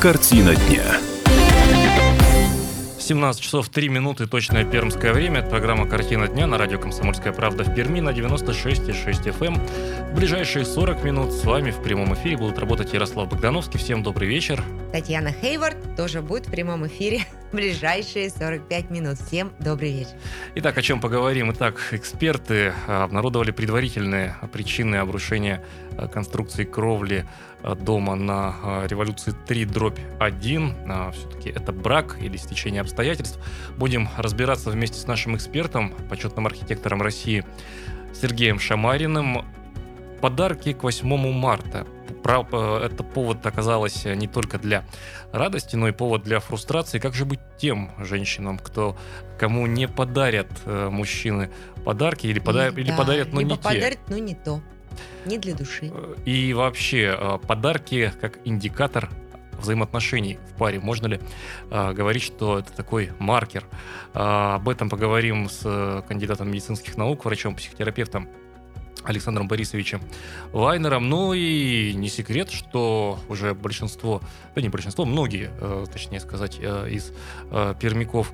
[0.00, 0.82] Картина дня.
[2.98, 5.40] 17 часов 3 минуты, точное пермское время.
[5.40, 9.46] Это программа «Картина дня» на радио «Комсомольская правда» в Перми на 96,6 FM.
[9.46, 9.54] Эм.
[10.10, 13.78] В ближайшие 40 минут с вами в прямом эфире будут работать Ярослав Богдановский.
[13.78, 14.64] Всем добрый вечер.
[14.90, 19.18] Татьяна Хейвард тоже будет в прямом эфире ближайшие 45 минут.
[19.18, 20.12] Всем добрый вечер.
[20.54, 21.52] Итак, о чем поговорим?
[21.52, 25.64] Итак, эксперты а, обнародовали предварительные причины обрушения
[25.96, 27.26] а, конструкции кровли
[27.62, 30.74] а, дома на революции 3 дробь 1.
[31.12, 33.38] Все-таки это брак или стечение обстоятельств.
[33.76, 37.44] Будем разбираться вместе с нашим экспертом, почетным архитектором России
[38.14, 39.44] Сергеем Шамариным.
[40.20, 41.86] Подарки к 8 марта
[42.24, 44.84] Э, это повод оказалось не только для
[45.32, 46.98] радости, но и повод для фрустрации.
[46.98, 48.96] Как же быть тем женщинам, кто
[49.38, 51.50] кому не подарят э, мужчины
[51.84, 52.68] подарки или, пода...
[52.68, 54.12] и, или да, подарят, но не подарят, те?
[54.12, 54.60] но не то.
[55.24, 55.90] Не для души.
[55.92, 59.08] Э, и вообще, подарки как индикатор
[59.60, 60.80] взаимоотношений в паре.
[60.80, 61.20] Можно ли
[61.70, 63.64] э, говорить, что это такой маркер?
[64.14, 68.28] Э, об этом поговорим с кандидатом медицинских наук, врачом-психотерапевтом
[69.04, 70.00] Александром Борисовичем
[70.52, 71.08] Вайнером.
[71.08, 74.20] Ну и не секрет, что уже большинство,
[74.54, 77.12] да не большинство, многие, э, точнее сказать, э, из
[77.50, 78.32] э, пермяков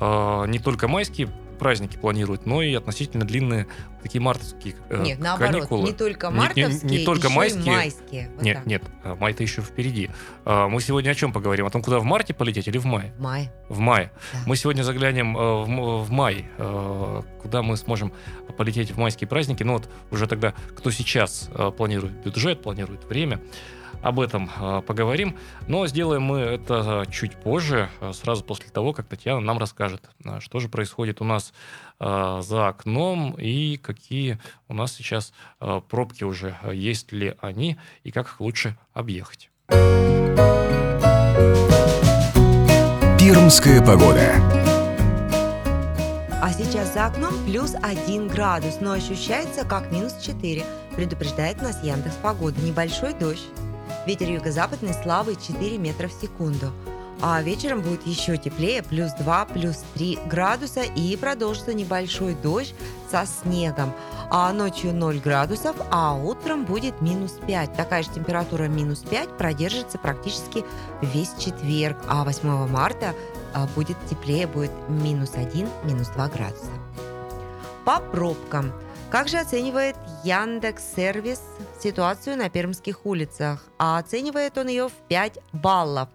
[0.00, 1.28] не только майские
[1.58, 3.66] праздники планируют, но и относительно длинные
[4.02, 5.88] такие мартовские э, Нет, наоборот, каникулы.
[5.88, 7.64] не только мартовские, не, не, не только майские.
[7.64, 8.66] И майские вот нет, так.
[8.66, 10.10] нет, э, май-то еще впереди.
[10.44, 11.66] А, мы сегодня о чем поговорим?
[11.66, 13.12] О том, куда в марте полететь или в мае?
[13.18, 13.52] В мае.
[13.68, 14.10] В мае.
[14.32, 14.38] Да.
[14.46, 18.12] Мы сегодня заглянем э, в, в май, э, куда мы сможем
[18.56, 19.62] полететь в майские праздники.
[19.62, 23.40] Ну вот уже тогда, кто сейчас планирует бюджет, планирует время,
[24.02, 25.36] об этом э, поговорим.
[25.66, 30.40] Но сделаем мы это чуть позже, э, сразу после того, как Татьяна нам расскажет, э,
[30.40, 31.52] что же происходит у нас
[32.00, 34.38] за окном и какие
[34.68, 35.32] у нас сейчас
[35.88, 39.50] пробки уже, есть ли они и как их лучше объехать.
[43.18, 44.32] Пермская погода.
[46.40, 50.64] А сейчас за окном плюс 1 градус, но ощущается как минус 4.
[50.94, 52.60] Предупреждает нас Яндекс Погода.
[52.60, 53.48] Небольшой дождь.
[54.08, 56.72] Ветер юго-западный слабый 4 метра в секунду.
[57.20, 62.74] А вечером будет еще теплее, плюс 2, плюс 3 градуса и продолжится небольшой дождь
[63.10, 63.92] со снегом.
[64.30, 67.74] А ночью 0 градусов, а утром будет минус 5.
[67.74, 70.64] Такая же температура минус 5 продержится практически
[71.02, 71.98] весь четверг.
[72.08, 73.14] А 8 марта
[73.52, 76.70] а, будет теплее, будет минус 1, минус 2 градуса.
[77.84, 78.72] По пробкам–
[79.10, 81.40] как же оценивает Яндекс Сервис
[81.82, 83.64] ситуацию на пермских улицах?
[83.78, 86.10] А оценивает он ее в 5 баллов.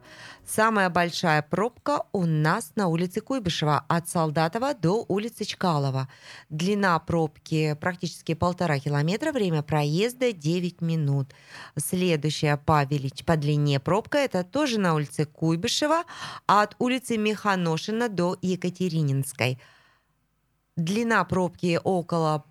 [0.46, 6.08] Самая большая пробка у нас на улице Куйбышева от Солдатова до улицы Чкалова.
[6.50, 11.34] Длина пробки практически полтора километра, время проезда 9 минут.
[11.78, 13.26] Следующая по, велич...
[13.26, 16.04] по длине пробка это тоже на улице Куйбышева
[16.46, 19.60] от улицы Механошина до Екатерининской.
[20.76, 22.46] Длина пробки около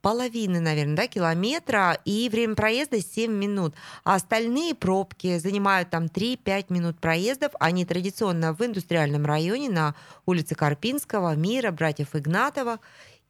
[0.00, 3.74] половины, наверное, да, километра, и время проезда 7 минут.
[4.04, 7.52] А остальные пробки занимают там 3-5 минут проездов.
[7.60, 9.94] Они традиционно в индустриальном районе на
[10.26, 12.80] улице Карпинского, Мира, братьев Игнатова.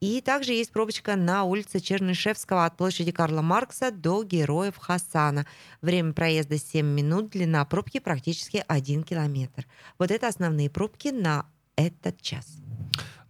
[0.01, 5.45] И также есть пробочка на улице Чернышевского от площади Карла Маркса до Героев Хасана.
[5.83, 9.67] Время проезда 7 минут, длина пробки практически 1 километр.
[9.99, 11.45] Вот это основные пробки на
[11.77, 12.47] этот час.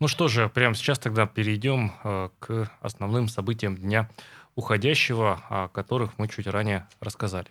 [0.01, 4.09] Ну что же, прямо сейчас тогда перейдем э, к основным событиям дня
[4.55, 7.49] уходящего, о которых мы чуть ранее рассказали.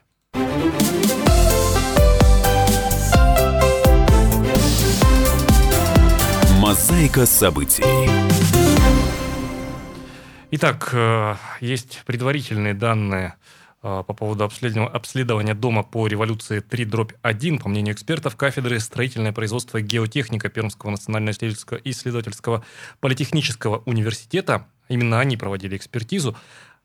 [6.60, 7.84] Мозаика событий.
[10.50, 13.36] Итак, э, есть предварительные данные
[13.82, 19.32] по поводу обследования, обследования дома по революции 3 дробь 1, по мнению экспертов кафедры строительное
[19.32, 22.66] производство и геотехника Пермского национального исследовательского, исследовательского
[23.00, 26.36] политехнического университета, именно они проводили экспертизу,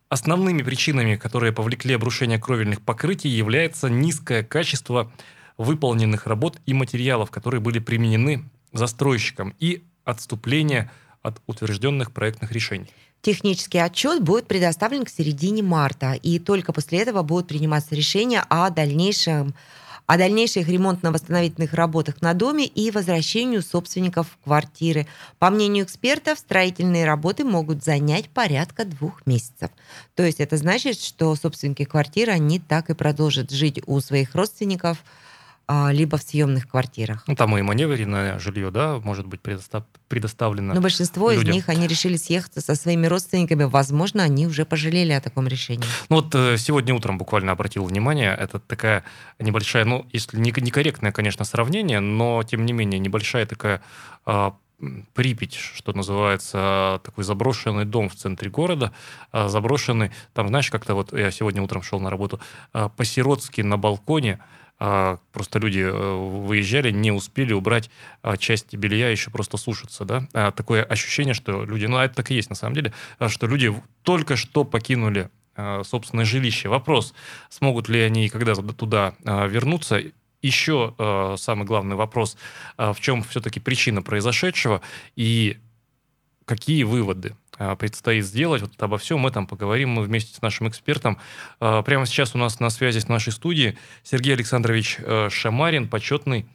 [0.08, 5.10] основными причинами, которые повлекли обрушение кровельных покрытий, является низкое качество
[5.58, 10.90] выполненных работ и материалов, которые были применены застройщиком, и отступление
[11.22, 12.90] от утвержденных проектных решений.
[13.24, 18.68] Технический отчет будет предоставлен к середине марта, и только после этого будут приниматься решения о
[18.68, 19.54] дальнейшем
[20.06, 25.06] о дальнейших ремонтно-восстановительных работах на доме и возвращению собственников в квартиры.
[25.38, 29.70] По мнению экспертов, строительные работы могут занять порядка двух месяцев.
[30.14, 35.02] То есть это значит, что собственники квартиры, они так и продолжат жить у своих родственников
[35.68, 37.24] либо в съемных квартирах.
[37.26, 40.74] Ну, там и маневренное жилье, да, может быть предостав- предоставлено.
[40.74, 41.54] Но большинство из людям.
[41.54, 43.64] них, они решили съехаться со своими родственниками.
[43.64, 45.84] Возможно, они уже пожалели о таком решении.
[46.08, 49.04] Ну вот э, сегодня утром буквально обратил внимание, это такая
[49.38, 53.80] небольшая, ну, если не некорректное, конечно, сравнение, но тем не менее небольшая такая
[54.26, 54.54] а,
[55.14, 58.92] Припять, что называется, такой заброшенный дом в центре города,
[59.30, 62.40] а, заброшенный, там, знаешь, как-то вот я сегодня утром шел на работу,
[62.72, 64.44] а, по-сиротски на балконе, а,
[65.32, 67.90] просто люди э, выезжали, не успели убрать
[68.22, 70.28] а, часть белья, еще просто сушиться, да.
[70.32, 73.28] А, Такое ощущение, что люди, ну, а это так и есть на самом деле, а,
[73.28, 76.68] что люди только что покинули а, собственное жилище.
[76.68, 77.14] Вопрос,
[77.48, 80.02] смогут ли они когда-то туда а, вернуться,
[80.42, 80.94] еще
[81.38, 82.36] самый главный вопрос,
[82.76, 84.82] а, в чем все-таки причина произошедшего
[85.16, 85.56] и
[86.44, 87.43] какие выводы а,
[87.76, 88.62] предстоит сделать.
[88.62, 91.18] Вот обо всем этом поговорим мы вместе с нашим экспертом.
[91.60, 96.46] А, Прямо сейчас у нас на связи с нашей студией Сергей Александрович э, Шамарин, почетный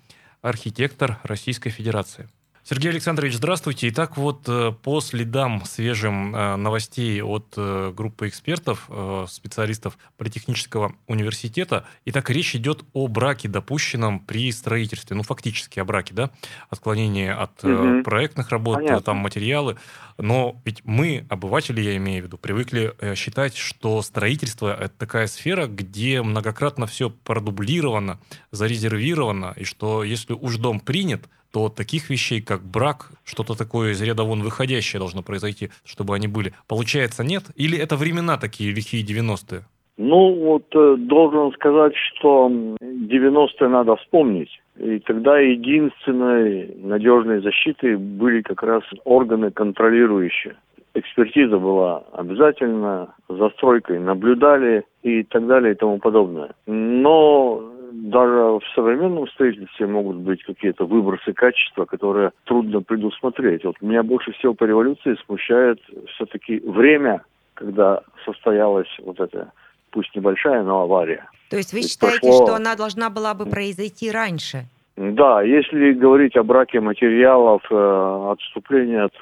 [0.41, 2.29] архитектор Российской Федерации.
[2.69, 3.89] Сергей Александрович, здравствуйте.
[3.89, 8.87] Итак, вот э, по следам свежим э, новостей от э, группы экспертов,
[9.27, 16.13] специалистов Политехнического университета, итак, речь идет о браке, допущенном при строительстве, ну, фактически о браке,
[16.13, 16.29] да,
[16.69, 18.03] отклонение от Мгм.
[18.03, 19.01] проектных работ, Понятно.
[19.01, 19.77] там материалы,
[20.19, 25.65] но ведь мы, обыватели, я имею в виду, привыкли считать, что строительство– это такая сфера,
[25.65, 28.19] где многократно все продублировано,
[28.51, 34.01] зарезервировано, и что если уж дом принят, то таких вещей, как брак, что-то такое из
[34.01, 36.53] ряда вон выходящее должно произойти, чтобы они были.
[36.67, 37.43] Получается, нет?
[37.55, 39.63] Или это времена такие лихие 90-е?
[39.97, 44.61] Ну, вот э, должен сказать, что м, 90-е надо вспомнить.
[44.77, 50.55] И тогда единственной надежной защитой были как раз органы контролирующие.
[50.93, 56.51] Экспертиза была обязательно, за стройкой наблюдали и так далее и тому подобное.
[56.65, 63.63] Но даже в современном строительстве могут быть какие-то выбросы качества, которые трудно предусмотреть.
[63.63, 65.79] Вот меня больше всего по революции смущает
[66.15, 69.51] все-таки время, когда состоялась вот эта,
[69.91, 71.29] пусть небольшая, но авария.
[71.49, 74.65] То есть вы И считаете, прошло- что она должна была бы произойти раньше?
[75.01, 79.13] Да, если говорить о браке материалов, э, отступлении от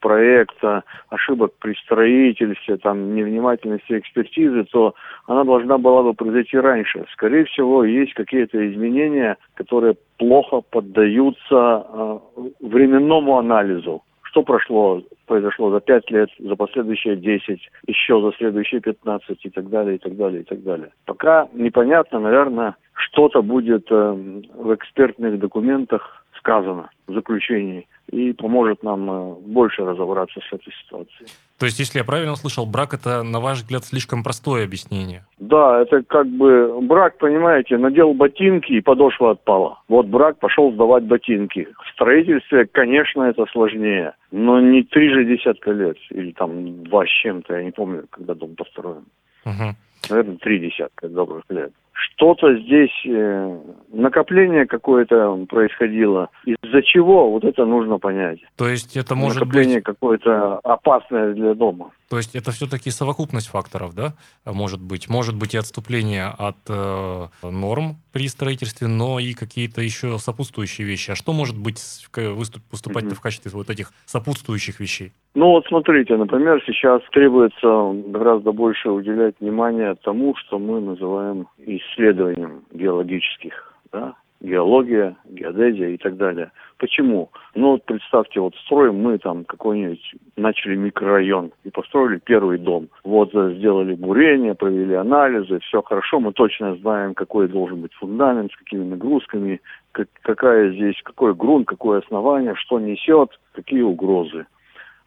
[0.00, 4.96] проекта, ошибок при строительстве, там, невнимательности экспертизы, то
[5.28, 7.06] она должна была бы произойти раньше.
[7.12, 12.18] Скорее всего, есть какие-то изменения, которые плохо поддаются э,
[12.58, 14.02] временному анализу.
[14.30, 19.68] Что прошло, произошло за 5 лет, за последующие 10, еще за следующие 15 и так
[19.68, 20.90] далее, и так далее, и так далее.
[21.04, 29.10] Пока непонятно, наверное, что-то будет э, в экспертных документах сказано в заключении и поможет нам
[29.10, 31.28] э, больше разобраться с этой ситуацией.
[31.58, 35.24] То есть, если я правильно услышал, брак– это, на ваш взгляд, слишком простое объяснение?
[35.38, 39.78] Да, это как бы брак, понимаете, надел ботинки и подошва отпала.
[39.86, 41.68] Вот брак пошел сдавать ботинки.
[41.84, 47.10] В строительстве, конечно, это сложнее, но не три же десятка лет, или там два с
[47.22, 49.04] чем-то, я не помню, когда дом построен.
[49.44, 49.76] Мгм.
[50.10, 51.72] наверное, три десятка добрых лет.
[52.00, 53.58] Что-то здесь, э,
[53.92, 56.28] накопление какое-то происходило.
[56.44, 57.30] Из-за чего?
[57.30, 58.40] Вот это нужно понять.
[58.56, 59.84] То есть, это может накопление быть...
[59.84, 61.90] какое-то опасное для дома.
[62.08, 64.14] То есть это все-таки совокупность факторов, да?
[64.44, 70.18] Может быть, может быть и отступление от э, норм при строительстве, но и какие-то еще
[70.18, 71.12] сопутствующие вещи.
[71.12, 71.78] А что может быть
[72.16, 73.14] выступ- выступать Мгм.
[73.14, 75.12] в качестве вот этих сопутствующих вещей?
[75.34, 81.46] Ну вот смотрите, например, сейчас требуется гораздо больше уделять внимание тому, что мы называем
[81.90, 84.14] исследованием геологических, да?
[84.40, 86.50] геология, геодезия и так далее.
[86.78, 87.30] Почему?
[87.54, 92.88] Ну вот представьте, вот строим мы там какой-нибудь, начали микрорайон и построили первый дом.
[93.04, 98.50] Вот э, сделали бурение, провели анализы, все хорошо, мы точно знаем, какой должен быть фундамент,
[98.52, 99.60] с какими нагрузками,
[99.92, 104.46] как- какая здесь, какой грунт, какое основание, что несет, какие угрозы.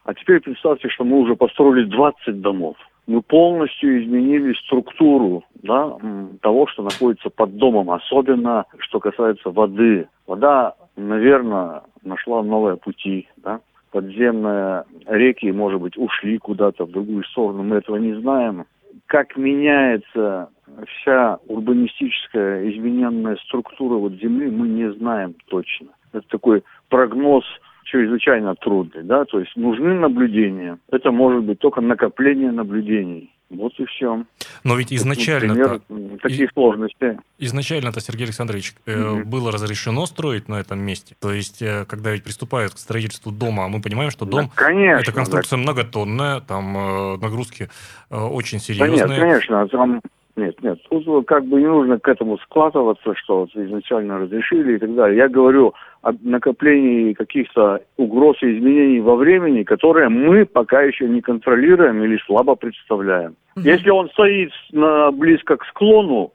[0.04, 2.76] А теперь представьте, что мы уже построили 20 домов.
[3.06, 5.96] Мы полностью изменили структуру да,
[6.40, 10.08] того, что находится под домом, особенно что касается воды.
[10.26, 13.28] Вода, наверное, нашла новые пути.
[13.36, 13.60] Да?
[13.90, 18.64] Подземные реки, может быть, ушли куда-то в другую сторону, мы этого не знаем.
[19.06, 20.48] Как меняется
[20.88, 25.88] вся урбанистическая измененная структура вот земли, мы не знаем точно.
[26.12, 27.44] Это такой прогноз
[27.84, 30.78] чрезвычайно трудный, да, то есть нужны наблюдения.
[30.90, 33.30] Это может быть только накопление наблюдений.
[33.50, 34.24] Вот и все.
[34.64, 37.18] Но ведь изначально Например, такие сложности.
[37.38, 39.30] Изначально-то, Сергей Александрович, э, Мгм.
[39.30, 41.14] было разрешено строить на этом месте.
[41.20, 44.50] То есть, э, когда ведь приступают к строительству дома, а мы понимаем, что дом Да,
[44.54, 45.02] конечно.
[45.02, 47.68] это конструкция многотонная, там э, нагрузки
[48.10, 48.64] очень да.
[48.78, 49.20] Да нет, серьезные.
[49.20, 50.00] конечно, там
[50.36, 54.78] Нет, нет, тут как бы не нужно к этому складываться, что вот изначально разрешили и
[54.78, 55.18] так далее.
[55.18, 61.20] Я говорю о накоплении каких-то угроз и изменений во времени, которые мы пока еще не
[61.20, 63.36] контролируем или слабо представляем.
[63.54, 63.64] Мгм.
[63.64, 66.32] Если он стоит на, близко к склону,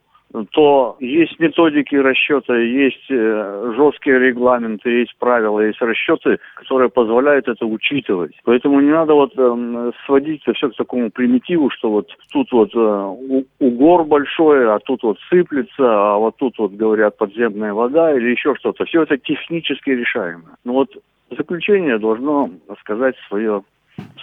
[0.52, 7.66] то есть методики расчета, есть э, жесткие регламенты, есть правила, есть расчеты, которые позволяют это
[7.66, 8.34] учитывать.
[8.44, 12.70] Поэтому не надо вот эм, сводить это все к такому примитиву, что вот тут вот
[12.76, 18.30] э, угор большой, а тут вот сыплется, а вот тут вот говорят подземная вода или
[18.30, 18.86] еще что-то.
[18.86, 20.58] Все это технически решаемо.
[20.64, 20.90] Но вот
[21.36, 23.64] заключение должно сказать свое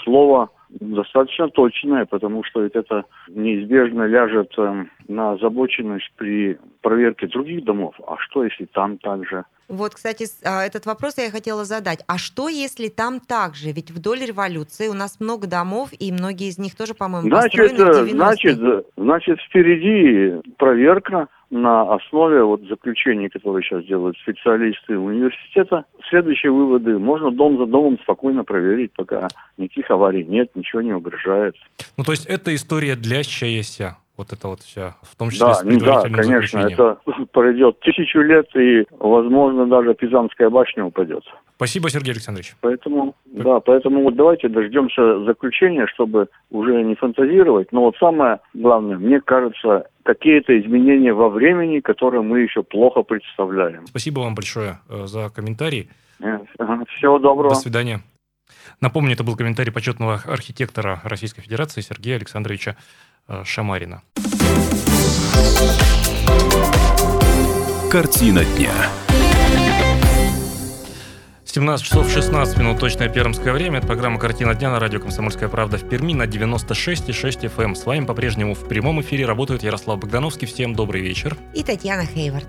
[0.05, 7.65] слово достаточно точное, потому что ведь это неизбежно ляжет э, на озабоченность при проверке других
[7.65, 7.95] домов.
[8.07, 9.45] А что, если там также?
[9.69, 12.05] Вот, кстати, а, этот вопрос я хотела задать.
[12.07, 13.73] А что, если там так же?
[13.73, 17.93] Ведь вдоль революции у нас много домов, и многие из них тоже, по-моему, Значит, построены
[17.93, 18.17] в э, 90-е.
[18.17, 25.85] значит, э, значит, впереди проверка на основе вот заключений, которые сейчас делают специалисты университета.
[26.09, 31.55] Следующие выводы можно дом за домом спокойно проверить, пока никаких аварий нет, ничего не угрожает.
[31.97, 35.63] Ну, то есть это история длящаяся, вот это вот вся, в том числе Да, с
[35.63, 36.99] ну да, предварительным конечно, это
[37.33, 41.25] пройдет тысячу лет, и, возможно, даже Пизанская башня упадет.
[41.57, 42.55] Спасибо, Сергей Александрович.
[42.61, 47.73] Поэтому, да, поэтому вот давайте дождемся заключения, чтобы уже не фантазировать.
[47.73, 53.87] Но вот самое главное, мне кажется, какие-то изменения во времени, которые мы еще плохо представляем.
[53.87, 55.89] Спасибо вам большое э, за комментарий.
[56.19, 57.51] Всего доброго.
[57.51, 58.01] До свидания.
[58.81, 62.77] Напомню, это был комментарий почетного архитектора Российской Федерации Сергея Александровича
[63.45, 64.03] Шамарина.
[67.91, 68.73] Картина дня.
[71.57, 73.79] 17 часов 16 минут, точное пермское время.
[73.79, 77.65] Это программа «Картина дня» на радио «Комсомольская правда» в Перми на 96,6 FM.
[77.65, 77.75] эм.
[77.75, 80.47] С вами по-прежнему в прямом эфире работает Ярослав Богдановский.
[80.47, 81.35] Всем добрый вечер.
[81.55, 82.47] И Татьяна Хейвард.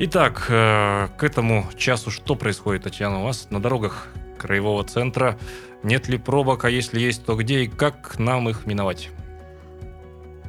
[0.00, 5.38] Итак, э, к этому часу что происходит, Татьяна, у вас на дорогах краевого центра?
[5.82, 9.10] Нет ли пробок, а если есть, то где и как нам их миновать?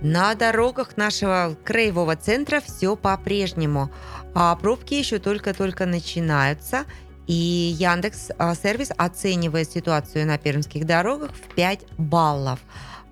[0.01, 3.91] На дорогах нашего краевого центра все по-прежнему.
[4.33, 6.85] А пробки еще только-только начинаются.
[7.27, 7.33] И
[7.79, 12.59] Яндекс а, Сервис оценивает ситуацию на пермских дорогах в 5 баллов.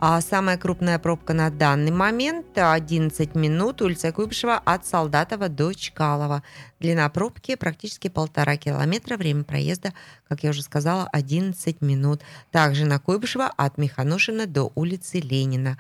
[0.05, 6.43] А самая крупная пробка на данный момент 11 минут, улица Куйбышева от Солдатова до Чкалова.
[6.81, 9.93] Длина пробки практически полтора километра, время проезда,
[10.27, 12.21] как я уже сказала, 11 минут.
[12.51, 15.79] Также на Куйбышева от Механушина до улицы Ленина.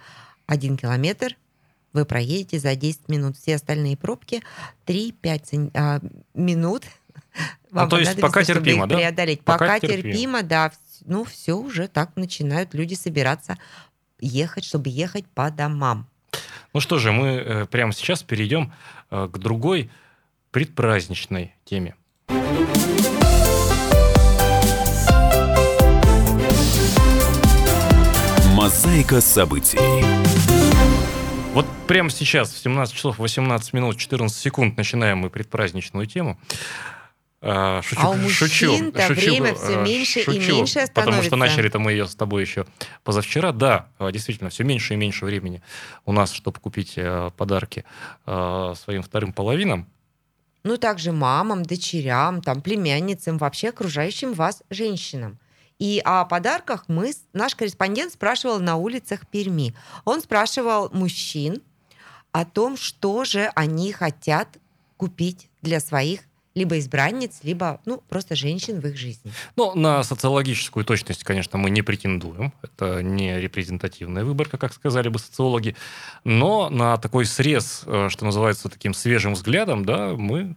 [0.53, 1.35] Один километр
[1.93, 3.37] вы проедете за 10 минут.
[3.37, 4.43] Все остальные пробки
[4.85, 5.99] 3-5 а,
[6.35, 6.83] минут.
[7.71, 8.95] А то есть пока терпимо, их да?
[8.97, 9.41] преодолеть.
[9.41, 10.03] Пока Пока, терпимо.
[10.03, 10.43] терпимо.
[10.43, 10.71] да.
[11.05, 13.57] Ну, все уже так начинают люди собираться
[14.19, 16.07] ехать, чтобы ехать по домам.
[16.71, 18.71] Ну что же, мы э, прямо сейчас перейдем
[19.09, 19.89] э, к другой
[20.51, 21.95] предпраздничной теме.
[28.53, 30.22] Мозаика событий.
[31.53, 36.39] Вот прямо сейчас, в 17 часов 18 минут 14 секунд, начинаем мы предпраздничную тему.
[37.41, 41.23] А, Шучу, А у шучу, шучу, время всё э, меньше и шучу, меньше Потому что
[41.23, 41.35] становится.
[41.35, 42.65] начали-то мы ее с тобой еще
[43.03, 43.51] позавчера.
[43.51, 45.61] Да, э, действительно, все меньше и меньше времени
[46.05, 46.97] у нас, чтобы купить
[47.37, 47.83] подарки
[48.25, 49.87] своим вторым половинам.
[50.63, 55.37] Ну, также мамам, дочерям, там, племянницам, вообще окружающим вас женщинам.
[55.79, 59.73] И о подарках мы, наш корреспондент спрашивал на улицах Перми.
[60.05, 61.61] Он спрашивал мужчин
[62.31, 64.57] о том, что же они хотят
[64.97, 66.21] купить для своих
[66.55, 69.31] либо избранниц, либо, ну, просто женщин в их жизни.
[69.55, 72.53] Ну, на социологическую точность, конечно, мы не претендуем.
[72.61, 75.75] Это не репрезентативная выборка, как сказали бы социологи.
[76.23, 80.55] Но на такой срез, э, что называется, таким свежим взглядом, да, мы,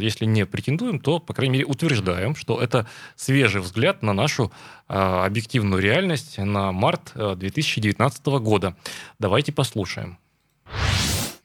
[0.00, 4.52] если не претендуем, то, по крайней мере, утверждаем, что это свежий взгляд на нашу
[4.88, 8.76] э, объективную реальность на март э, 2019 года.
[9.18, 10.18] Давайте послушаем.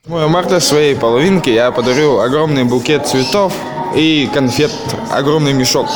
[0.05, 3.55] 8 марта своей половинке я подарю огромный букет цветов
[3.95, 4.71] и конфет,
[5.11, 5.87] огромный мешок.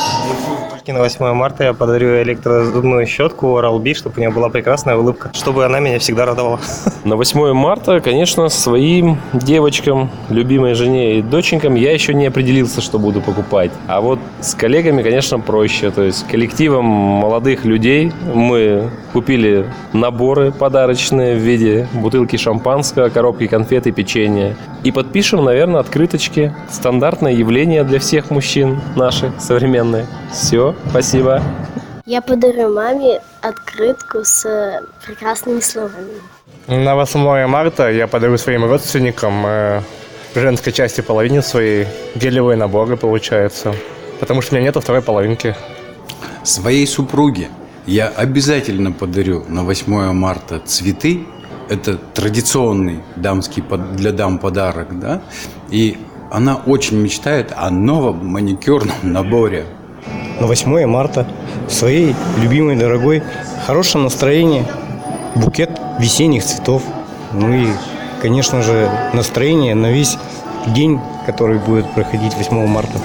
[0.86, 5.30] И на 8 марта я подарю электрозубную щетку Oral-B, чтобы у нее была прекрасная улыбка,
[5.34, 6.58] чтобы она меня всегда радовала.
[7.04, 12.98] На 8 марта, конечно, своим девочкам, любимой жене и доченькам я еще не определился, что
[12.98, 13.70] буду покупать.
[13.88, 15.90] А вот с коллегами, конечно, проще.
[15.90, 23.86] То есть коллективом молодых людей мы купили наборы подарочные в виде бутылки шампанского, коробки конфет
[23.86, 24.56] и печенья.
[24.82, 26.54] И подпишем, наверное, открыточки.
[26.70, 30.06] Стандартное явление для всех мужчин наших современные.
[30.32, 31.42] Все, спасибо.
[32.06, 36.20] Я подарю маме открытку с э, прекрасными словами.
[36.66, 39.82] На 8 марта я подарю своим родственникам э,
[40.34, 43.74] женской части половине своей гелевые наборы, получается.
[44.18, 45.54] Потому что у меня нету второй половинки.
[46.42, 47.48] Своей супруге
[47.86, 51.26] я обязательно подарю на 8 марта цветы.
[51.68, 55.22] Это традиционный дамский под- для дам подарок, да?
[55.70, 55.98] И
[56.30, 59.64] она очень мечтает о новом маникюрном наборе.
[60.40, 61.26] На 8 марта
[61.68, 63.22] своей любимой, дорогой,
[63.66, 64.64] хорошее настроение,
[65.34, 66.82] букет весенних цветов.
[67.32, 67.66] Ну и,
[68.22, 70.16] конечно же, настроение на весь
[70.68, 72.98] день, который будет проходить 8 марта.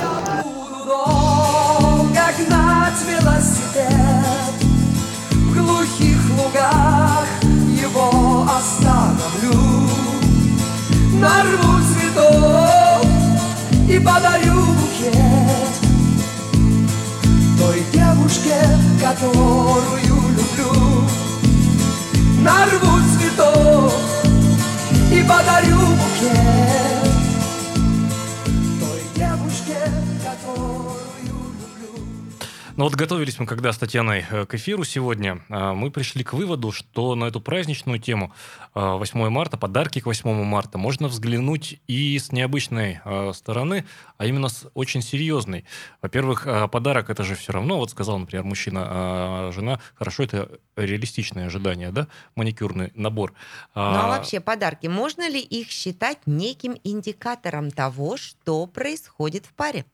[32.85, 36.71] Вот готовились мы когда с Татьяной э, к эфиру сегодня, а, мы пришли к выводу,
[36.71, 38.31] что на эту праздничную тему
[38.75, 43.85] а, 8 марта, подарки к 8 марта, можно взглянуть и с необычной а, стороны,
[44.19, 45.65] а именно с очень серьезной.
[46.03, 50.51] Во-первых, а, подарок это же все равно, вот сказал, например, мужчина, а жена, хорошо, это
[50.75, 53.33] реалистичное ожидание, да, маникюрный набор.
[53.73, 59.85] Ну а вообще подарки, можно ли их считать неким индикатором того, что происходит в паре?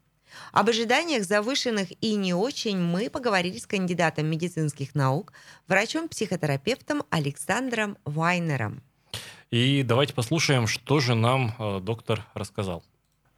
[0.51, 5.33] Об ожиданиях завышенных и не очень мы поговорили с кандидатом медицинских наук,
[5.67, 8.81] врачом-психотерапевтом Александром Вайнером.
[9.49, 12.83] И давайте послушаем, что же нам э, доктор рассказал.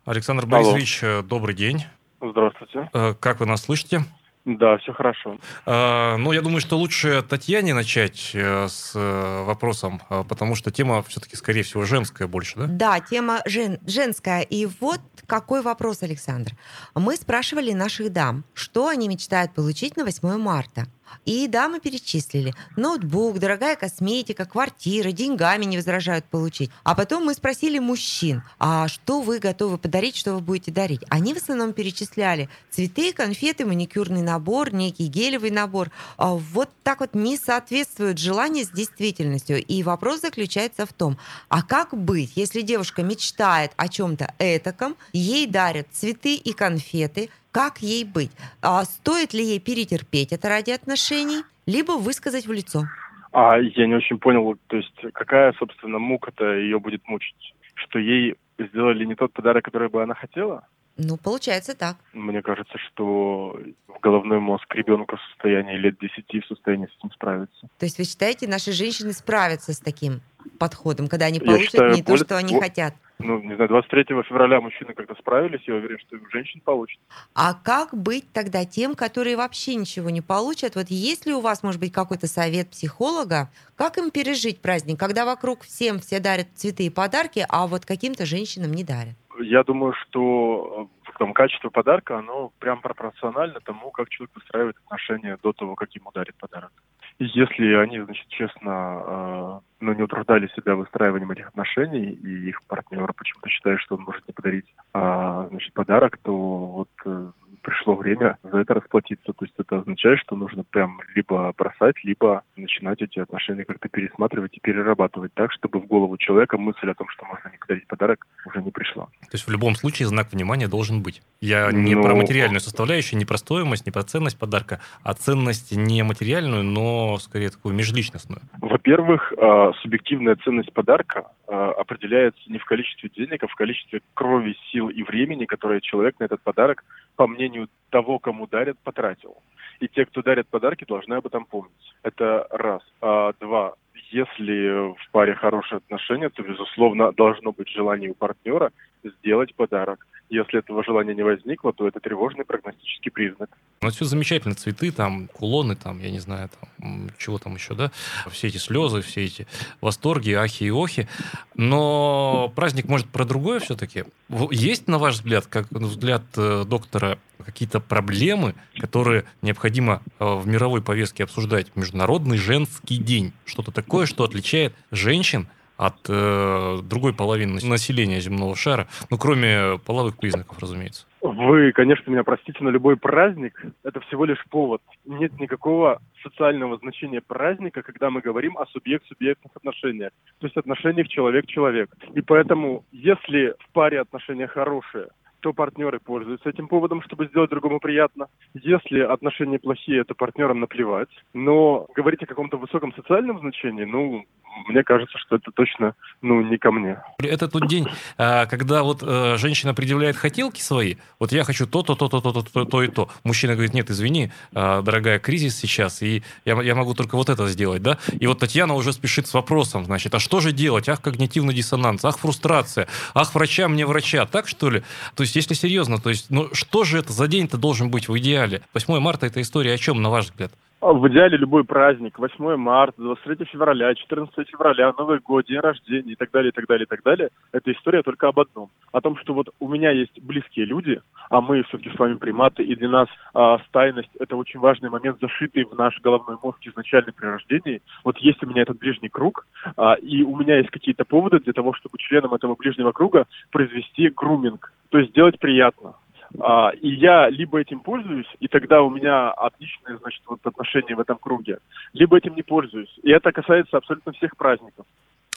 [0.06, 0.52] Александр Алло.
[0.52, 1.86] Борисович, э, добрый день.
[2.22, 2.90] Здравствуйте.
[2.94, 4.04] Э, Как вы нас слышите?
[4.46, 5.38] Да, все хорошо.
[5.66, 10.70] Э, Ну, я думаю, что лучше Татьяне начать э, с э, вопросом, э, потому что
[10.72, 12.66] тема все-таки, скорее всего, женская больше, да?
[12.68, 14.42] Да, тема жен- женская.
[14.42, 16.52] И вот какой вопрос, Александр.
[16.94, 20.88] Мы спрашивали наших дам, что они мечтают получить на 8 марта.
[21.26, 22.54] И дамы перечислили.
[22.76, 26.72] Ноутбук, дорогая косметика, квартира, деньгами не возражают получить.
[26.84, 31.02] А потом мы спросили мужчин, а что вы готовы подарить, что вы будете дарить?
[31.10, 35.92] Они в основном перечисляли цветы, конфеты, маникюрный набор, некий гелевый набор.
[36.18, 39.64] А Вот так вот не соответствует желание с действительностью.
[39.64, 41.18] И вопрос заключается в том,
[41.50, 47.78] а как быть, если девушка мечтает о чем-то этаком, ей дарят цветы и конфеты, как
[47.78, 48.32] ей быть?
[48.62, 52.84] А стоит ли ей перетерпеть это ради отношений, либо высказать в лицо?
[53.32, 57.54] А я не очень понял, то есть какая, собственно, мука-то ее будет мучить?
[57.76, 60.68] Что ей сделали не тот подарок, который бы она хотела?
[60.98, 61.98] Ну, получается так.
[62.14, 63.60] Мне кажется, что
[64.02, 67.68] головной мозг ребенка в состоянии лет 10 в состоянии с этим справиться.
[67.80, 70.22] То есть вы считаете, наши женщины справятся с таким
[70.60, 72.94] подходом, когда они получат считаю, не то, более- что они хотят?
[73.20, 77.02] Ну, не знаю, 23 февраля мужчины как-то справились, я уверен, что и женщин получится.
[77.34, 80.76] А как быть тогда тем, которые вообще ничего не получат?
[80.76, 85.26] Вот есть ли у вас, может быть, какой-то совет психолога, как им пережить праздник, когда
[85.26, 89.16] вокруг всем все дарят цветы и подарки, а вот каким-то женщинам не дарят?
[89.40, 95.38] Я думаю, что э, там, качество подарка, оно прям пропорционально тому, как человек выстраивает отношения
[95.42, 96.72] до того, как ему дарит подарок.
[97.20, 102.62] И если они, значит, честно, э, ну, не утруждали себя выстраиванием этих отношений, и их
[102.64, 107.32] партнер почему-то считает, что он может не подарить, а, значит, подарок, то вот э,
[107.64, 109.34] пришло время за это расплатиться.
[109.34, 114.56] То есть это означает, что нужно прям либо бросать, либо начинать эти отношения как-то пересматривать
[114.56, 118.28] и перерабатывать так, чтобы в голову человека мысль о том, что можно не подарить подарок,
[118.46, 119.06] уже не пришла.
[119.06, 121.22] То есть в любом случае знак внимания должен быть.
[121.42, 125.76] Я не Ну, про материальную составляющую, не про стоимость, не про ценность подарка, а ценность
[125.76, 128.42] не материальную, но скорее такую межличностную.
[128.62, 134.56] Во-первых, э, субъективная ценность подарка э, определяется не в количестве денег, а в количестве крови,
[134.72, 136.84] сил и времени, которое человек на этот подарок,
[137.16, 139.38] по мнению того, кому дарят, потратил.
[139.80, 141.96] И те, кто дарят подарки, должны об этом помнить.
[142.04, 142.82] Это раз.
[143.02, 143.74] А, два.
[144.12, 148.72] Если в паре хорошие отношения, то, безусловно, должно быть желание у партнера
[149.04, 150.06] сделать подарок.
[150.30, 153.50] Если этого желания не возникло, то это тревожный прогностический признак.
[153.82, 154.56] Ну, это все замечательно.
[154.56, 157.92] Цветы, там, кулоны, там, я не знаю, там, чего там еще, да?
[158.32, 159.48] Все эти слезы, все эти
[159.82, 161.08] восторги, ахи и охи.
[161.56, 164.06] Но праздник, может, про другое все-таки?
[164.50, 170.48] Есть, на ваш взгляд, как на взгляд э, доктора, какие-то проблемы, которые необходимо э, в
[170.48, 171.76] мировой повестке обсуждать?
[171.76, 173.34] Международный женский день.
[173.46, 175.48] Что-то такое, что отличает женщин
[175.86, 181.06] от э, другой половины населения земного шара, ну, кроме половых признаков, разумеется.
[181.22, 184.82] Вы, конечно, меня простите, но любой праздник– это всего лишь повод.
[185.06, 191.90] Нет никакого социального значения праздника, когда мы говорим о субъект-субъектных отношениях, то есть отношениях человек-человек.
[192.14, 195.08] И поэтому, если в паре отношения хорошие,
[195.44, 198.28] то партнеры пользуются этим поводом, чтобы сделать другому приятно.
[198.54, 201.10] Если отношения плохие, то партнерам наплевать.
[201.34, 204.26] Но говорить о каком-то высоком социальном значении, ну,
[204.68, 207.02] мне кажется, что это точно, ну, не ко мне.
[207.20, 211.82] Это тот день, а, когда вот э, женщина предъявляет хотелки свои, вот я хочу то,
[211.84, 213.10] то, то, то, то, то, то, то и то.
[213.24, 217.82] Мужчина говорит, нет, извини, а, дорогая, кризис сейчас, и я, могу только вот это сделать,
[217.82, 217.98] да?
[218.20, 220.88] И вот Татьяна уже спешит с вопросом, значит, а что же делать?
[220.88, 224.84] Ах, когнитивный диссонанс, ах, фрустрация, ах, врача мне врача, так что ли?
[225.16, 228.18] То есть, если серьезно, то есть, ну, что же это за день-то должен быть в
[228.18, 228.62] идеале?
[228.74, 230.52] 8 марта– это история о чем, на ваш взгляд?
[230.84, 236.16] В идеале любой праздник, 8 марта, 23 февраля, 14 февраля, Новый год, день рождения и
[236.16, 237.30] так далее, и так далее, и так далее.
[237.54, 238.70] Это история только об одном.
[238.92, 242.64] О том, что вот у меня есть близкие люди, а мы все-таки с вами приматы,
[242.64, 247.14] и для нас а, стайность– это очень важный момент, зашитый в наш головной мозг изначально
[247.14, 247.82] при рождении.
[248.04, 251.54] Вот есть у меня этот ближний круг, а, и у меня есть какие-то поводы для
[251.54, 255.94] того, чтобы членам этого ближнего круга произвести груминг, то есть сделать приятно.
[256.40, 261.00] А, и я либо этим пользуюсь, и тогда у меня отличные, значит, вот отношения в
[261.00, 261.60] этом круге,
[261.94, 262.94] либо этим не пользуюсь.
[263.04, 264.86] И это касается абсолютно всех праздников.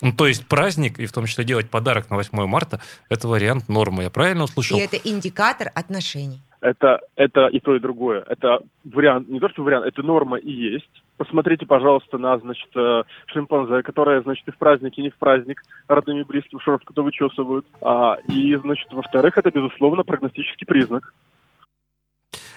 [0.02, 3.68] Ну, то есть праздник, и в том числе делать подарок на 8 марта, это вариант
[3.68, 4.02] нормы.
[4.02, 4.78] Я правильно услышал?
[4.78, 6.40] И это индикатор отношений.
[6.66, 8.24] Это, это и то, и другое.
[8.26, 10.90] Это вариант, не то, что вариант, это норма и есть.
[11.16, 15.62] Посмотрите, пожалуйста, на, значит, э, шимпанзе, которые, значит, и в праздник, и не в праздник
[15.86, 17.66] родными и близким шерстку-то вычесывают.
[17.80, 21.14] А, и, значит, во-вторых, это, безусловно, прогностический признак.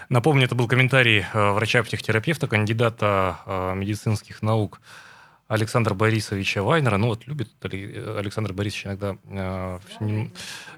[0.10, 4.82] Напомню, это был комментарий э, врача-психотерапевта, кандидата э, медицинских наук
[5.50, 6.98] Александра Борисовича Вайнера.
[6.98, 9.80] Ну вот любит Александр Борисович иногда э,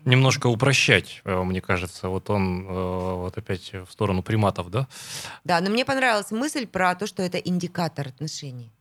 [0.05, 2.07] немножко упрощать, э, мне кажется.
[2.07, 4.87] Вот он э, вот опять в сторону приматов, да?
[5.43, 8.71] Да, но мне понравилась мысль про то, что это индикатор отношений.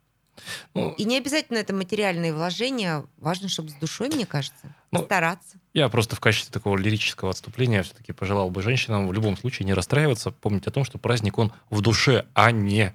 [0.75, 3.05] Ну, и не обязательно это материальные вложения.
[3.19, 5.59] Важно, чтобы с душой, мне кажется, ну, стараться.
[5.75, 9.75] Я просто в качестве такого лирического отступления все-таки пожелал бы женщинам в любом случае не
[9.75, 12.95] расстраиваться, помнить о том, что праздник он в душе, а не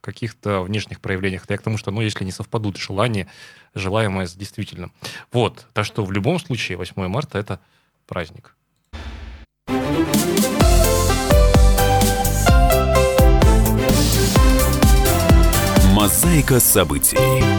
[0.00, 1.44] каких-то внешних проявлениях.
[1.44, 3.26] Это я к тому, что, ну, если не совпадут желания,
[3.74, 4.92] желаемое с действительным.
[5.32, 5.66] Вот.
[5.72, 7.60] Так что в любом случае 8 марта— это
[8.06, 8.56] праздник.
[15.92, 17.49] Мозаика событий.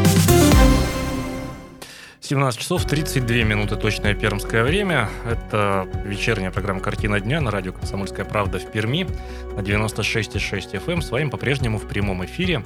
[2.21, 5.09] 17 часов 32 минуты точное пермское время.
[5.25, 9.07] Это вечерняя программа «Картина дня» на радио «Комсомольская правда» в Перми
[9.55, 10.93] на 96,6 FM.
[10.93, 11.01] Эм.
[11.01, 12.63] С вами по-прежнему в прямом эфире.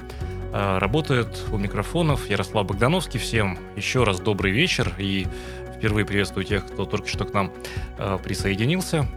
[0.52, 3.18] А, работает у микрофонов Ярослав Богдановский.
[3.18, 5.26] Всем еще раз добрый вечер и
[5.74, 7.50] впервые приветствую тех, кто только что к нам
[7.98, 9.08] а, присоединился.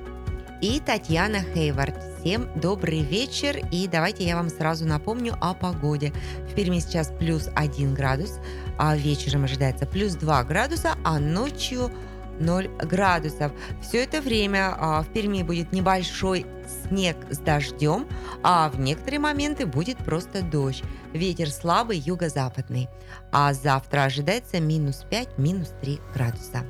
[0.61, 1.95] И Татьяна Хейвард.
[2.19, 3.57] Всем добрый вечер.
[3.71, 6.13] И давайте я вам сразу напомню о погоде.
[6.49, 8.39] В Перми сейчас плюс 1 градус
[8.79, 11.91] а вечером ожидается плюс 2 градуса, а ночью
[12.39, 13.51] 0 градусов.
[13.81, 16.45] Все это время а, в Перми будет небольшой
[16.87, 18.07] снег с дождем,
[18.41, 20.81] а в некоторые моменты будет просто дождь.
[21.11, 22.87] Ветер слабый юго-западный.
[23.33, 26.63] А завтра ожидается минус 5, минус 3 градуса.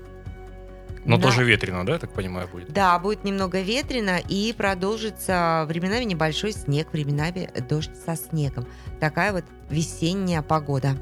[1.06, 1.24] Но да.
[1.24, 2.74] тоже ветрено, да, я так понимаю, будет?
[2.74, 8.68] Да, будет немного ветрено и продолжится временами небольшой снег, временами дождь со снегом.
[9.00, 10.98] Такая вот весенняя погода.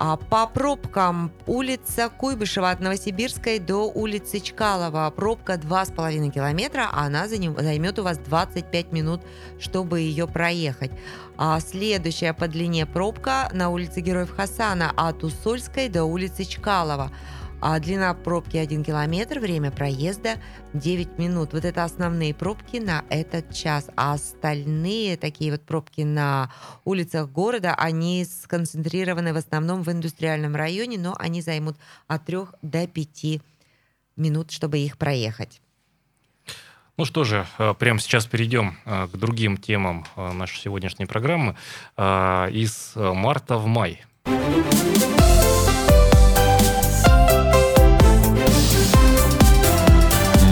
[0.00, 5.12] А по пробкам улица Куйбышева от Новосибирской до улицы Чкалова.
[5.14, 9.22] Пробка 2,5 километра, а она займет у вас 25 минут,
[9.58, 10.92] чтобы ее проехать.
[11.36, 17.10] А следующая по длине пробка на улице Героев Хасана от Усольской до улицы Чкалова.
[17.60, 20.36] А длина пробки 1 километр, время проезда
[20.74, 21.52] 9 минут.
[21.52, 23.90] Вот это основные пробки на этот час.
[23.96, 26.52] А остальные такие вот пробки на
[26.84, 32.86] улицах города, они сконцентрированы в основном в индустриальном районе, но они займут от 3 до
[32.86, 33.42] 5
[34.16, 35.60] минут, чтобы их проехать.
[36.98, 41.54] Ну что же, э, прямо сейчас перейдем э, к другим темам э, нашей сегодняшней программы.
[41.96, 44.04] Из марта в май.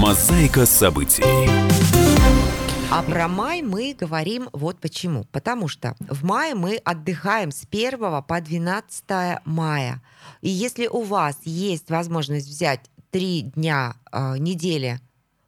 [0.07, 1.25] Мозаика событий.
[2.93, 5.25] А про май мы говорим вот почему.
[5.33, 9.05] Потому что в мае мы отдыхаем с 1 по 12
[9.45, 10.01] мая.
[10.43, 15.01] И если у вас есть возможность взять три дня э, недели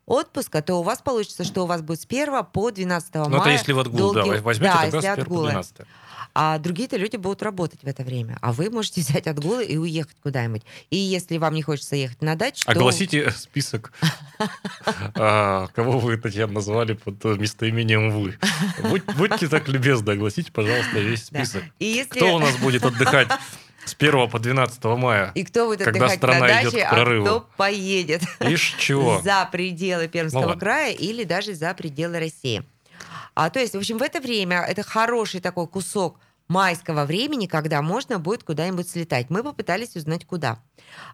[0.09, 3.29] отпуска, то у вас получится, что у вас будет с 1 по 12 мая.
[3.29, 5.51] Ну, это если в отгул, да, долгий- возьмете да, тогда с если 1 по отгулы.
[5.51, 5.77] 12.
[6.35, 8.39] А другие-то люди будут работать в это время.
[8.43, 10.63] А вы можете взять отгулы и уехать куда-нибудь.
[10.91, 12.71] И если вам не хочется ехать на дачу, то...
[12.73, 13.93] Огласите список,
[15.15, 18.39] а, кого вы, Татьяна, назвали под местоимением «вы».
[18.83, 21.45] Будь- Будьте так любезны, огласите, пожалуйста, весь Да.
[21.45, 21.65] список.
[22.11, 23.29] Кто у нас будет отдыхать
[23.89, 25.33] с 1 по 12 мая?
[25.35, 27.27] И кто будет когда отдыхать страна на идет даче, к а прорыву?
[27.27, 29.21] кто поедет Ишь чего?
[29.25, 30.61] за пределы Ну Пермского ладно.
[30.61, 32.63] края или даже за пределы России.
[33.35, 37.83] А, то есть, в общем, в это время это хороший такой кусок майского времени, когда
[37.83, 39.29] можно будет куда-нибудь слетать.
[39.29, 40.59] Мы попытались узнать, куда.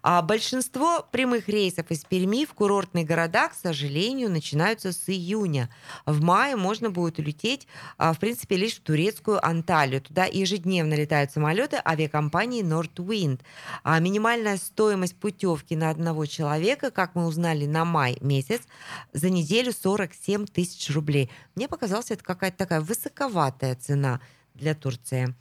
[0.03, 5.68] А большинство прямых рейсов из Перми в курортные города, к сожалению, начинаются с июня.
[6.07, 7.66] В мае можно будет улететь,
[7.99, 10.01] а, в принципе, лишь в турецкую Анталию.
[10.01, 13.40] Туда ежедневно летают самолеты авиакомпании Nordwind.
[13.83, 18.62] А минимальная стоимость путевки на одного человека, как мы узнали на май месяц,
[19.12, 21.31] за неделю 47 тысяч рублей.
[21.57, 24.20] Мне показалось, это какая-то такая высоковатая цена
[24.55, 25.35] для Турции.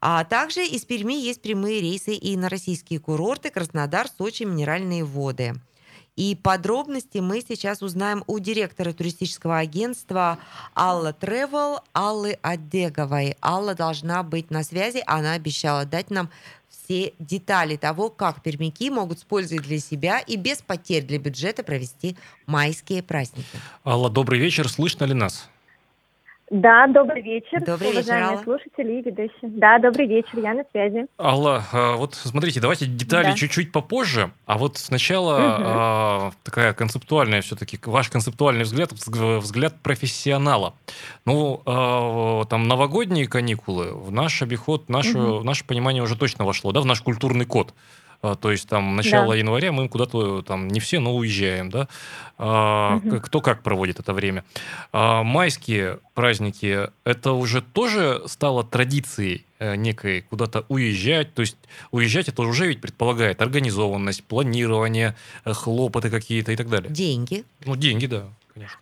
[0.00, 5.54] А также из Перми есть прямые рейсы и на российские курорты Краснодар, Сочи, Минеральные воды.
[6.16, 10.38] И подробности мы сейчас узнаем у директора туристического агентства
[10.74, 13.36] Алла Travel Аллы Адеговой.
[13.40, 16.28] Алла должна быть на связи, она обещала дать нам
[16.68, 21.62] все детали того, как пермяки могут с пользой для себя и без потерь для бюджета
[21.62, 22.16] провести
[22.46, 23.46] майские праздники.
[23.84, 25.48] Алла, добрый вечер, слышно ли нас?
[26.50, 28.42] Да, добрый вечер, Добрый вечер, уважаемые Алла.
[28.42, 29.32] слушатели и ведущие.
[29.42, 31.06] Да, добрый вечер, я на связи.
[31.18, 33.32] Алла, а, вот смотрите, давайте детали Да.
[33.34, 40.72] чуть-чуть попозже, а вот сначала а, такая концептуальная все-таки, ваш концептуальный взгляд, взг- взгляд профессионала.
[41.26, 45.38] Ну, а, там новогодние каникулы в наш обиход, нашу, Мгм.
[45.40, 47.74] в наше понимание уже точно вошло, да, в наш культурный код.
[48.20, 49.36] А, То есть там начало Да.
[49.36, 51.86] января мы куда-то там не все, но уезжаем, да.
[52.36, 54.44] К- Кто как проводит это время.
[54.92, 61.32] А майские праздники, это уже тоже стало традицией э, некой куда-то уезжать.
[61.34, 61.56] То есть
[61.90, 66.90] уезжать это уже ведь предполагает организованность, планирование, э, хлопоты какие-то и так далее.
[66.90, 67.44] Деньги.
[67.66, 68.78] Ну, деньги, да, конечно.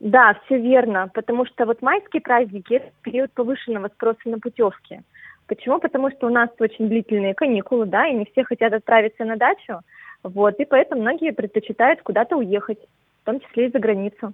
[0.00, 5.00] Да, все верно, потому что вот майские праздники– это период повышенного спроса на путевки.
[5.46, 5.78] Почему?
[5.78, 9.80] Потому что у нас очень длительные каникулы, да, и не все хотят отправиться на дачу,
[10.22, 12.78] вот, и поэтому многие предпочитают куда-то уехать,
[13.22, 14.32] в том числе и за границу.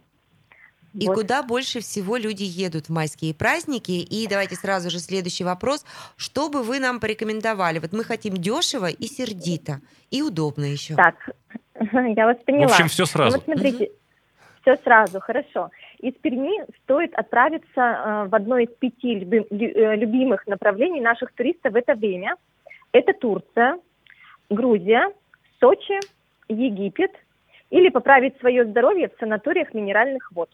[0.92, 1.14] И Вот.
[1.14, 3.92] куда больше всего люди едут в майские праздники?
[3.92, 5.84] И давайте сразу же следующий вопрос.
[6.16, 7.78] Что бы вы нам порекомендовали?
[7.78, 10.96] Вот мы хотим дешево и сердито, и удобно еще.
[10.96, 11.14] Так,
[11.92, 12.68] я вас поняла.
[12.68, 13.36] В общем, все Ну сразу.
[13.36, 13.90] вот смотрите,
[14.62, 15.70] все сразу, хорошо.
[16.00, 21.76] Из Перми стоит отправиться э, в одно из пяти э, любимых направлений наших туристов в
[21.76, 22.36] это время.
[22.92, 23.78] Это Турция,
[24.48, 25.12] Грузия,
[25.60, 25.98] Сочи,
[26.48, 27.12] Египет
[27.68, 30.48] или поправить свое здоровье в санаториях минеральных вод.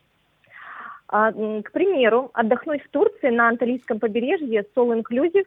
[1.08, 5.46] А, К примеру, отдохнуть в Турции на Анталийском побережье с All Inclusive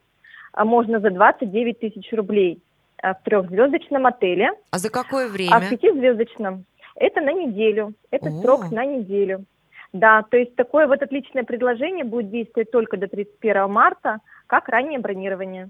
[0.53, 2.59] а, можно за 29 тысяч рублей
[3.03, 4.51] а, в трехзвездочном отеле.
[4.71, 5.69] А за какое А в время?
[5.69, 6.63] пятизвездочном
[6.95, 7.93] это на неделю.
[8.11, 8.41] Это О.
[8.41, 9.45] срок на неделю.
[9.91, 14.99] Да, то есть такое вот отличное предложение будет действовать только до 31 марта, как раннее
[14.99, 15.69] бронирование.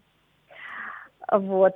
[1.32, 1.76] Вот.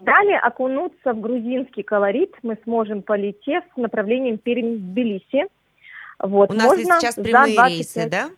[0.00, 5.48] Далее окунуться в грузинский колорит мы сможем, полетев с направлением Пермь-Тбилиси.
[6.18, 6.50] Вот.
[6.50, 8.28] У нас Можно сейчас прямые 25 рейсы, да?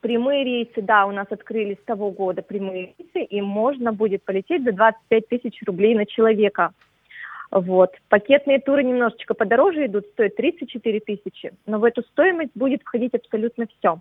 [0.00, 4.64] Прямые рейсы, да, у нас открылись с того года прямые рейсы, и можно будет полететь
[4.64, 6.72] за 25 тысяч рублей на человека.
[7.52, 7.94] Вот.
[8.08, 13.66] Пакетные туры немножечко подороже идут, стоят 34 тысячи, но в эту стоимость будет входить абсолютно
[13.66, 14.00] все.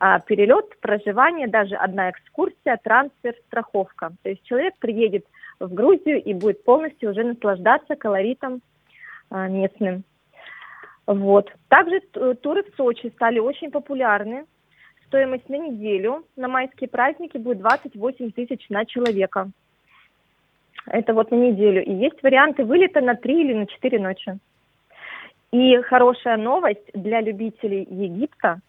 [0.00, 4.12] А, перелет, проживание, даже одна экскурсия, трансфер, страховка.
[4.22, 5.24] То есть человек приедет
[5.60, 8.60] в Грузию и будет полностью уже наслаждаться колоритом
[9.30, 10.02] а, местным.
[11.06, 11.52] Вот.
[11.68, 12.00] Также
[12.42, 14.44] туры в Сочи стали очень популярны.
[15.06, 19.52] Стоимость на неделю на майские праздники будет 28 тысяч на человека.
[20.86, 21.84] Это вот на неделю.
[21.84, 24.38] И есть варианты вылета на 3 или на 4 ночи.
[25.52, 28.60] И хорошая новость для любителей Египта.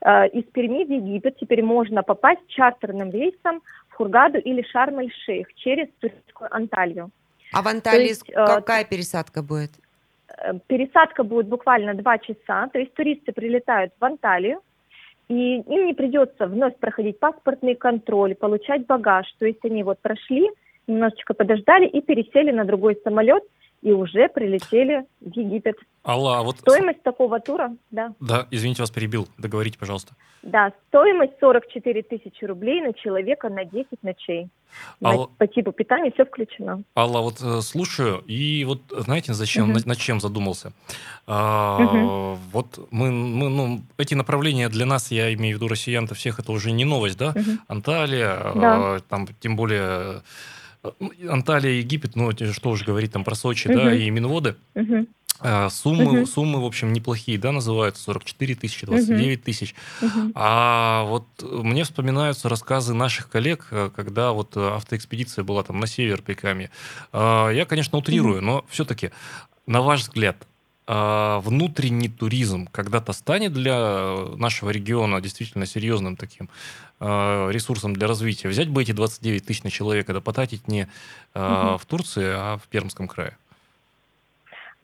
[0.00, 5.88] Э, Из Перми в Египет теперь можно попасть чартерным рейсом в Хургаду или Шарм-эль-Шейх через
[6.00, 7.10] турецкую Анталью.
[7.52, 9.70] А в Анталии есть, э, какая пересадка будет?
[10.28, 14.60] Э, Пересадка будет буквально два часа, то есть туристы прилетают в Анталию,
[15.28, 19.26] и им не придется вновь проходить паспортный контроль, получать багаж.
[19.38, 20.50] То есть они вот прошли,
[20.86, 23.42] немножечко подождали и пересели на другой самолет
[23.82, 25.76] и уже прилетели в Египет.
[26.06, 26.56] Алла, а вот...
[26.58, 28.14] Стоимость такого тура, да.
[28.18, 29.28] Да, извините, вас перебил.
[29.36, 30.14] Договорите, пожалуйста.
[30.42, 34.48] Да, стоимость 44 тысячи рублей на человека на 10 ночей.
[35.02, 36.82] Алла- по типу питания все включено.
[36.96, 39.80] Алла, вот э, слушаю, и вот знаете, зачем, Мгм.
[39.84, 40.72] над, чем задумался?
[41.26, 42.38] А, Мгм.
[42.52, 46.52] Вот мы, мы, ну, эти направления для нас, я имею в виду россиян-то всех, это
[46.52, 47.32] уже не новость, да?
[47.36, 47.60] Мгм.
[47.68, 48.96] Анталия, Да.
[48.96, 50.22] э, там, тем более,
[51.28, 53.76] Анталия, Египет, ну, что уж говорить там про Сочи, Мгм.
[53.76, 54.56] да, и Минводы.
[54.74, 55.08] Мгм.
[55.40, 56.26] А, Суммы, Мгм.
[56.26, 59.74] суммы, в общем, неплохие, да, называются 44 тысячи, 29 тысяч.
[60.00, 60.32] Мгм.
[60.34, 66.22] А вот мне вспоминаются рассказы наших коллег, э, когда вот автоэкспедиция была там на север
[66.22, 66.70] пеками.
[67.12, 69.10] А, Я, конечно, утрирую, но все-таки,
[69.66, 70.46] на ваш взгляд,
[70.86, 76.48] внутренний туризм когда-то станет для нашего региона действительно серьезным таким
[77.00, 78.48] а, ресурсом для развития?
[78.48, 80.86] Взять бы эти 29 тысяч на человека, да потратить не
[81.34, 81.78] а, Мгм.
[81.78, 83.36] в Турции, а в Пермском крае.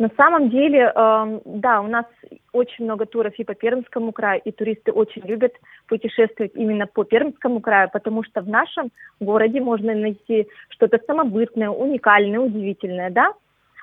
[0.00, 2.06] На самом деле, эм, да, у нас
[2.52, 5.52] очень много туров и по Пермскому краю, и туристы очень любят
[5.88, 12.40] путешествовать именно по Пермскому краю, потому что в нашем городе можно найти что-то самобытное, уникальное,
[12.40, 13.34] удивительное, да.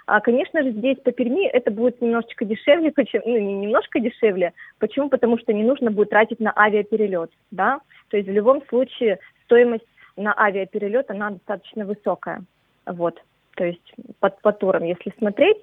[0.07, 4.53] А, конечно же, здесь по Перми это будет немножечко дешевле, почему, ну, не немножко дешевле.
[4.79, 5.09] Почему?
[5.09, 7.81] Потому что не нужно будет тратить на авиаперелет, да.
[8.07, 12.41] То есть в любом случае стоимость на авиаперелет, она достаточно высокая.
[12.85, 13.21] Вот.
[13.57, 15.57] То есть по, по турам, если смотреть,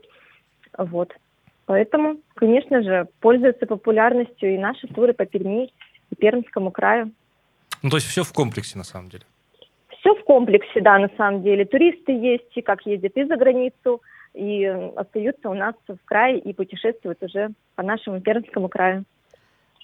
[0.76, 1.16] вот.
[1.64, 5.72] Поэтому, конечно же, пользуются популярностью и наши туры по Перми
[6.10, 7.12] и Пермскому краю.
[7.82, 9.24] Ну, то есть все в комплексе, на самом деле.
[9.88, 11.64] Все в комплексе, да, на самом деле.
[11.64, 14.02] Туристы есть, и как ездят и за границу,
[14.34, 19.04] и э, остаются у нас в крае и путешествуют уже по нашему Пермскому краю.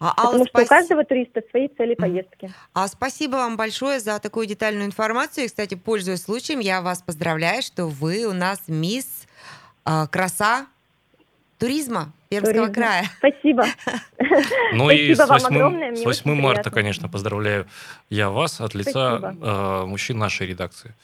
[0.00, 2.50] А, Алла, Потому что у спаси- каждого туриста свои цели поездки.
[2.72, 5.44] А спасибо вам большое за такую детальную информацию.
[5.44, 9.26] И, кстати, пользуясь случаем, я вас поздравляю, что вы у нас мисс
[9.84, 10.66] а, краса
[11.58, 12.74] туризма Пермского Туризма.
[12.74, 13.04] края.
[13.18, 13.64] Спасибо.
[14.72, 17.66] Ну и с Спасибо вам 8, огромное, с мне 8 очень марта, конечно, поздравляю
[18.08, 20.94] я вас от лица э, мужчин нашей редакции.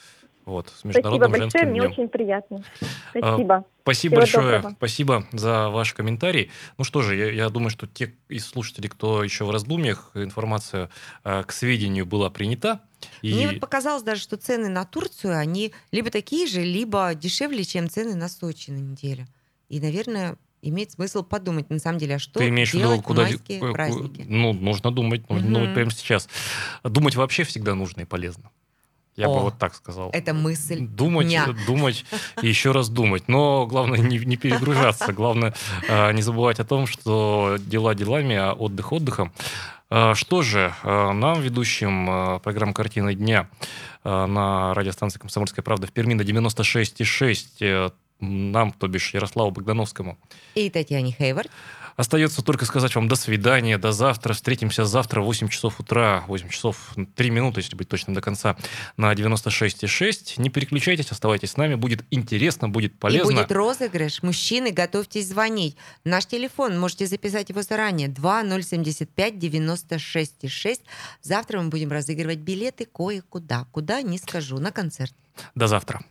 [0.46, 1.90] Вот, с Спасибо Международным большое, женским мне днем.
[1.90, 2.64] очень приятно.
[2.80, 3.64] А, Спасибо.
[3.82, 4.56] Спасибо Всего большое.
[4.58, 4.74] доброго.
[4.76, 6.50] Спасибо за ваш комментарий.
[6.78, 10.88] Ну что же, я, я думаю, что те из слушателей, кто еще в раздумьях, информация
[11.24, 12.80] э, к сведению была принята.
[13.22, 17.64] И Мне вот показалось даже, что цены на Турцию, они либо такие же, либо дешевле,
[17.64, 19.26] чем цены на Сочи на неделю.
[19.68, 23.02] И, наверное, имеет смысл подумать, на самом деле, а что ты имеешь в виду, делать
[23.02, 23.22] куда...
[23.22, 24.24] в майские ку- праздники.
[24.28, 25.54] Ну, нужно думать, нужно Мгм.
[25.54, 26.28] думать прямо сейчас.
[26.84, 28.50] Думать вообще всегда нужно и полезно.
[29.16, 30.10] Я бы О, вот так сказал.
[30.12, 31.48] Это мысль Думать, дня.
[31.66, 32.04] думать
[32.42, 33.28] и еще раз думать.
[33.28, 35.12] Но главное не, не перегружаться.
[35.12, 35.54] Главное
[35.88, 39.32] э, не забывать о том, что дела делами, а отдых отдыхом.
[39.90, 43.48] Э, Что же, э, нам, ведущим программы «Картина дня»
[44.04, 50.16] на радиостанции «Комсомольская правда» в Перми на 96,6, э, нам, то бишь Ярославу Богдановскому,
[50.54, 51.50] И Татьяне Хейвард.
[51.96, 54.34] Остается только сказать вам до свидания, до завтра.
[54.34, 58.56] Встретимся завтра в 8 часов утра, 8 часов 3 минуты, если быть точным до конца,
[58.96, 60.34] на 96,6.
[60.36, 61.74] Не переключайтесь, оставайтесь с нами.
[61.74, 63.32] Будет интересно, будет И полезно.
[63.32, 64.22] будет розыгрыш.
[64.22, 65.76] Мужчины, готовьтесь звонить.
[66.04, 68.08] Наш телефон, можете записать его заранее.
[68.08, 70.82] 2075 96 6.
[71.22, 73.66] Завтра мы будем разыгрывать билеты кое-куда.
[73.72, 75.14] Куда, не скажу, на концерт.
[75.54, 76.02] До завтра.